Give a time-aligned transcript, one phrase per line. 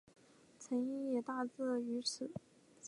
[0.59, 2.41] 成因也大致与此相同。